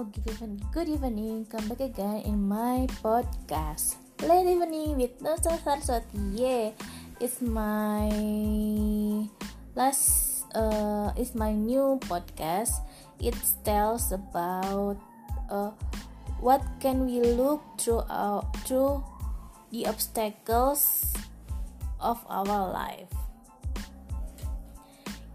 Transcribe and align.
even 0.00 0.56
good 0.72 0.88
evening. 0.88 1.44
Come 1.44 1.68
back 1.68 1.84
again 1.84 2.24
in 2.24 2.48
my 2.48 2.88
podcast. 3.04 4.00
Late 4.24 4.48
evening 4.48 4.96
with 4.96 5.20
Nusa 5.20 5.60
Saraswati. 5.60 6.16
Yeah, 6.32 6.72
it's 7.20 7.44
my 7.44 8.08
last. 9.76 10.48
Uh, 10.56 11.12
it's 11.20 11.36
my 11.36 11.52
new 11.52 12.00
podcast. 12.08 12.80
It 13.20 13.36
tells 13.60 14.08
about 14.08 14.96
uh, 15.52 15.76
what 16.40 16.64
can 16.80 17.04
we 17.04 17.20
look 17.20 17.60
through 17.76 18.00
our 18.08 18.40
through 18.64 19.04
the 19.68 19.84
obstacles 19.84 21.12
of 22.00 22.16
our 22.32 22.72
life. 22.72 23.12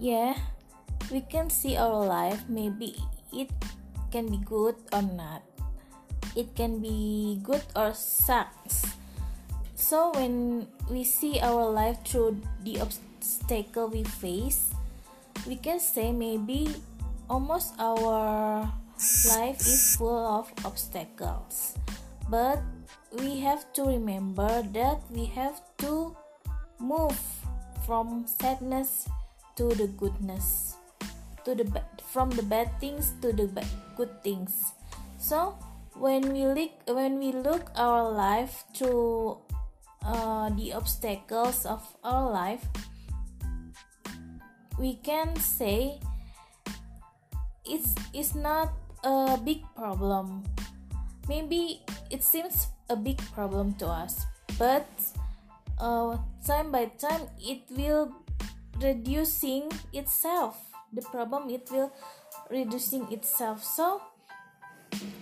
Yeah, 0.00 0.40
we 1.12 1.20
can 1.20 1.52
see 1.52 1.76
our 1.76 2.00
life. 2.00 2.48
Maybe 2.48 2.96
it 3.28 3.52
can 4.14 4.30
be 4.30 4.38
good 4.46 4.78
or 4.94 5.02
not. 5.02 5.42
It 6.38 6.54
can 6.54 6.78
be 6.78 7.42
good 7.42 7.66
or 7.74 7.90
sucks. 7.98 8.86
So 9.74 10.14
when 10.14 10.70
we 10.86 11.02
see 11.02 11.42
our 11.42 11.66
life 11.66 11.98
through 12.06 12.38
the 12.62 12.78
obstacle 12.78 13.90
we 13.90 14.06
face 14.06 14.70
we 15.50 15.58
can 15.58 15.82
say 15.82 16.14
maybe 16.14 16.70
almost 17.28 17.74
our 17.82 18.70
life 19.34 19.58
is 19.66 19.98
full 19.98 20.22
of 20.22 20.46
obstacles. 20.62 21.74
But 22.30 22.62
we 23.18 23.42
have 23.42 23.66
to 23.74 23.82
remember 23.82 24.62
that 24.78 25.02
we 25.10 25.26
have 25.34 25.58
to 25.82 26.14
move 26.78 27.18
from 27.82 28.30
sadness 28.30 29.10
to 29.58 29.74
the 29.74 29.90
goodness 29.90 30.78
to 31.44 31.54
the 31.54 31.66
from 32.10 32.30
the 32.30 32.42
bad 32.42 32.70
things 32.80 33.12
to 33.22 33.32
the 33.32 33.48
good 33.96 34.22
things. 34.22 34.72
So 35.18 35.56
when 35.94 36.32
we 36.32 36.46
look 36.46 36.72
when 36.88 37.18
we 37.18 37.32
look 37.32 37.70
our 37.76 38.10
life 38.10 38.64
through 38.74 39.38
uh, 40.04 40.50
the 40.50 40.74
obstacles 40.74 41.64
of 41.66 41.80
our 42.02 42.30
life 42.30 42.66
we 44.78 44.98
can 45.06 45.36
say 45.36 46.00
it's 47.64 47.94
it's 48.12 48.34
not 48.34 48.72
a 49.04 49.38
big 49.38 49.62
problem. 49.76 50.42
Maybe 51.28 51.80
it 52.10 52.22
seems 52.22 52.68
a 52.90 52.96
big 52.96 53.16
problem 53.32 53.74
to 53.80 53.86
us 53.88 54.26
but 54.58 54.86
uh, 55.78 56.18
time 56.44 56.70
by 56.70 56.90
time 57.00 57.26
it 57.40 57.64
will 57.70 58.12
reducing 58.82 59.70
itself 59.92 60.73
the 60.94 61.02
problem 61.10 61.50
it 61.50 61.68
will 61.70 61.92
reducing 62.50 63.10
itself. 63.12 63.62
So 63.62 64.00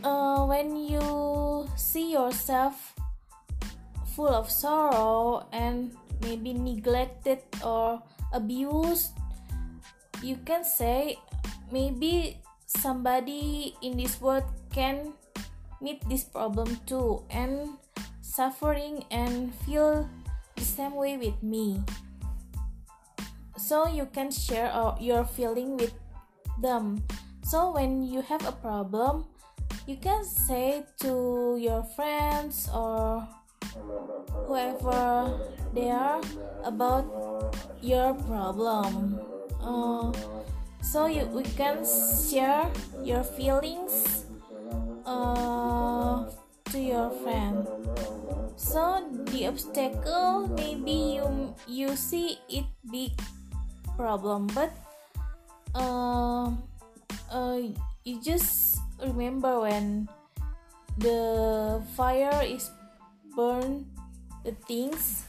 uh, 0.04 0.44
when 0.44 0.76
you 0.76 1.66
see 1.76 2.12
yourself 2.12 2.94
full 4.12 4.28
of 4.28 4.50
sorrow 4.50 5.48
and 5.52 5.96
maybe 6.20 6.52
neglected 6.52 7.40
or 7.64 8.02
abused 8.32 9.16
you 10.22 10.36
can 10.44 10.62
say 10.64 11.18
maybe 11.72 12.38
somebody 12.66 13.74
in 13.82 13.96
this 13.96 14.20
world 14.20 14.44
can 14.70 15.12
meet 15.80 15.98
this 16.08 16.24
problem 16.24 16.78
too 16.86 17.24
and 17.30 17.80
suffering 18.20 19.04
and 19.10 19.52
feel 19.66 20.08
the 20.56 20.64
same 20.64 20.94
way 20.94 21.16
with 21.16 21.36
me 21.42 21.82
so 23.62 23.86
you 23.86 24.06
can 24.10 24.30
share 24.30 24.74
your 24.98 25.24
feeling 25.24 25.76
with 25.76 25.94
them. 26.60 27.02
So 27.44 27.70
when 27.70 28.02
you 28.02 28.22
have 28.22 28.42
a 28.46 28.52
problem 28.52 29.26
you 29.86 29.96
can 29.96 30.24
say 30.24 30.84
to 31.00 31.58
your 31.58 31.82
friends 31.94 32.68
or 32.74 33.26
whoever 34.46 35.38
they 35.74 35.90
are 35.90 36.20
about 36.64 37.06
your 37.80 38.14
problem. 38.26 39.18
Uh, 39.62 40.12
so 40.82 41.06
you 41.06 41.26
we 41.30 41.42
can 41.58 41.82
share 41.82 42.66
your 43.02 43.22
feelings 43.22 44.26
uh, 45.06 46.26
to 46.70 46.78
your 46.78 47.10
friend. 47.22 47.66
So 48.54 49.02
the 49.30 49.46
obstacle 49.50 50.46
maybe 50.46 51.18
you 51.18 51.54
you 51.66 51.96
see 51.96 52.38
it 52.48 52.66
big 52.86 53.18
problem 53.96 54.46
but 54.54 54.70
uh, 55.74 56.50
uh, 57.30 57.58
you 58.04 58.20
just 58.22 58.78
remember 59.00 59.60
when 59.60 60.08
the 60.98 61.80
fire 61.96 62.42
is 62.44 62.70
burn 63.34 63.86
the 64.44 64.52
things 64.68 65.24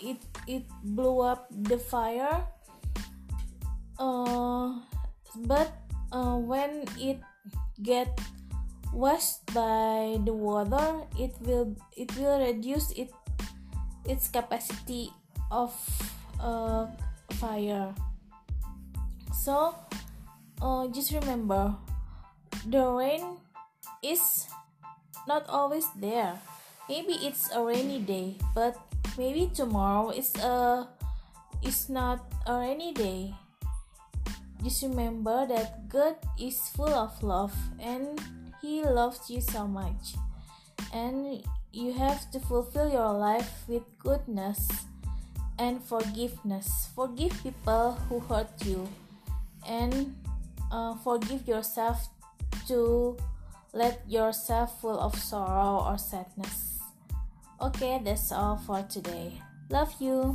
it 0.00 0.18
it 0.48 0.64
blew 0.82 1.20
up 1.20 1.46
the 1.50 1.78
fire 1.78 2.44
uh, 3.98 4.72
but 5.44 5.70
uh, 6.12 6.36
when 6.36 6.84
it 6.98 7.20
get 7.82 8.08
washed 8.94 9.44
by 9.52 10.16
the 10.24 10.32
water 10.32 11.02
it 11.18 11.34
will 11.42 11.74
it 11.98 12.08
will 12.16 12.38
reduce 12.38 12.90
it 12.94 13.10
its 14.06 14.28
capacity 14.28 15.10
of 15.50 15.74
uh, 16.40 16.86
fire. 17.36 17.94
So 19.32 19.74
uh, 20.62 20.88
just 20.88 21.12
remember 21.12 21.74
the 22.66 22.84
rain 22.86 23.36
is 24.02 24.46
not 25.26 25.48
always 25.48 25.86
there. 25.98 26.38
Maybe 26.88 27.14
it's 27.24 27.50
a 27.52 27.62
rainy 27.62 28.00
day 28.00 28.36
but 28.54 28.76
maybe 29.18 29.50
tomorrow 29.52 30.10
is 30.10 30.34
a 30.40 30.88
is 31.62 31.88
not 31.88 32.24
a 32.46 32.58
rainy 32.58 32.92
day. 32.92 33.34
Just 34.62 34.82
remember 34.82 35.44
that 35.46 35.88
god 35.88 36.16
is 36.40 36.56
full 36.72 36.92
of 36.92 37.12
love 37.22 37.52
and 37.80 38.20
he 38.62 38.80
loves 38.84 39.28
you 39.28 39.40
so 39.40 39.66
much. 39.66 40.16
And 40.92 41.42
you 41.72 41.92
have 41.92 42.30
to 42.30 42.38
fulfill 42.38 42.88
your 42.88 43.12
life 43.12 43.66
with 43.66 43.82
goodness 43.98 44.68
and 45.58 45.82
forgiveness. 45.82 46.88
Forgive 46.94 47.32
people 47.42 47.92
who 48.08 48.20
hurt 48.20 48.50
you 48.64 48.88
and 49.66 50.14
uh, 50.72 50.94
forgive 50.96 51.46
yourself 51.46 52.08
to 52.66 53.16
let 53.72 54.02
yourself 54.08 54.80
full 54.80 54.98
of 54.98 55.14
sorrow 55.18 55.84
or 55.84 55.98
sadness. 55.98 56.80
Okay, 57.60 58.00
that's 58.04 58.32
all 58.32 58.56
for 58.56 58.82
today. 58.82 59.40
Love 59.70 59.94
you. 60.00 60.34